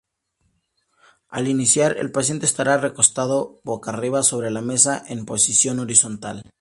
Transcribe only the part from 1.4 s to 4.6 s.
iniciar, el paciente estará recostado boca arriba sobre